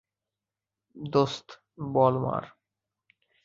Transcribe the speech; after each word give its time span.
দোস্ত, 0.95 1.47
বল 1.93 2.13
মার। 2.23 2.43